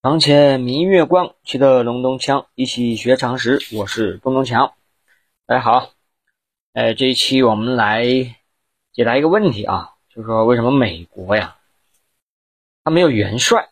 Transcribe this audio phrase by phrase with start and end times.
[0.00, 2.46] 床前明月光，气得隆咚锵。
[2.54, 4.74] 一起学常识，我是东东强。
[5.44, 5.90] 大家好，
[6.72, 8.06] 哎，这一期我们来
[8.92, 11.56] 解答一个问题啊，就是说为什么美国呀，
[12.84, 13.70] 它没有元帅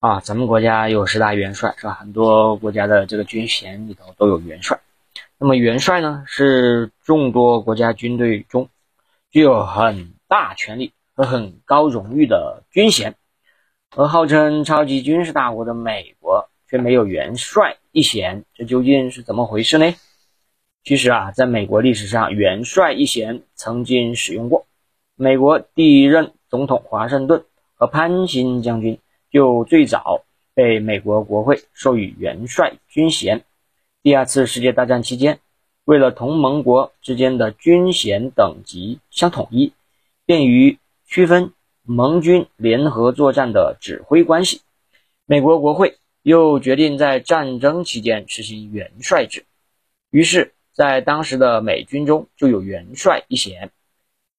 [0.00, 0.18] 啊？
[0.18, 1.94] 咱们国家有十大元帅是吧？
[1.94, 4.80] 很多国家的这个军衔里头都有元帅。
[5.38, 8.68] 那么元帅呢，是众多国家军队中
[9.30, 13.14] 具有很大权力和很高荣誉的军衔。
[13.96, 19.94] 而号称超级军事大国的美国却没有元帅一衔，这究竟是怎么回事呢？
[20.82, 24.66] 其实啊，在美国历史上，元帅一衔曾经使用过。
[25.14, 27.44] 美国第一任总统华盛顿
[27.76, 28.98] 和潘兴将军
[29.30, 30.24] 就最早
[30.54, 33.44] 被美国国会授予元帅军衔。
[34.02, 35.38] 第二次世界大战期间，
[35.84, 39.72] 为了同盟国之间的军衔等级相统一，
[40.26, 41.52] 便于区分。
[41.86, 44.62] 盟军联合作战的指挥关系，
[45.26, 49.44] 美国国会又决定在战争期间实行元帅制，
[50.08, 53.70] 于是，在当时的美军中就有元帅一衔。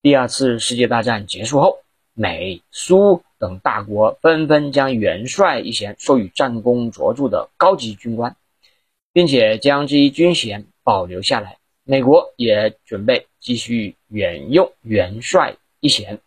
[0.00, 1.80] 第二次世界大战结束后，
[2.14, 8.36] 美苏等大国纷纷将元帅一衔授予战功卓著的高级军官，
[9.12, 11.58] 并且将这一军衔保留下来。
[11.82, 16.20] 美国也准备继续沿用元帅一衔，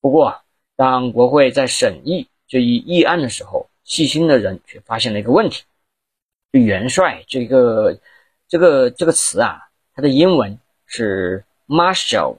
[0.00, 0.38] 不过。
[0.76, 5.64] 当国会在审议这一议案的时候，细心的人却发现了一个问题：
[6.50, 7.98] 元帅这个
[8.48, 12.38] 这个这个词啊，它的英文是 marshal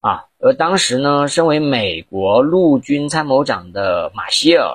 [0.00, 4.72] 啊，而当时呢，身为美国陆军参谋长的马歇尔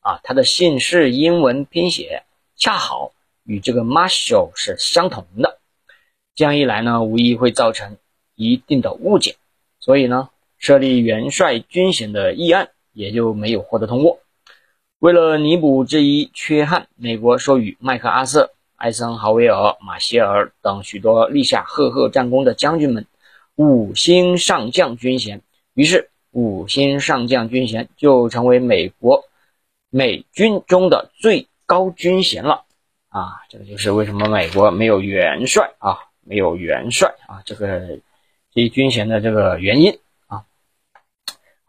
[0.00, 2.24] 啊，他的姓氏英文拼写
[2.56, 3.12] 恰好
[3.44, 5.58] 与这个 marshal 是相同的，
[6.34, 7.96] 这样一来呢，无疑会造成
[8.34, 9.36] 一定的误解，
[9.78, 10.28] 所以呢。
[10.60, 14.20] 设立元帅军衔的议案也就没有获得通过。
[14.98, 23.06] 为了弥补这一缺憾，美国授予麦克阿瑟、艾森豪威尔、马歇尔等许多立下赫赫战功的将军们
[23.56, 25.40] 五星上将军衔。
[25.72, 29.24] 于是，五星上将军衔就成为美国
[29.88, 32.64] 美军中的最高军衔了。
[33.08, 37.98] 啊，这个就是为什么美国没有元帅啊，没有元帅啊，这个
[38.52, 39.98] 这一军衔的这个原因。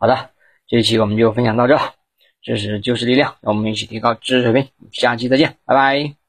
[0.01, 0.31] 好的，
[0.65, 1.77] 这一期我们就分享到这。
[2.41, 4.67] 这是就是力量，让我们一起提高知识水平。
[4.91, 6.20] 下期再见，拜拜。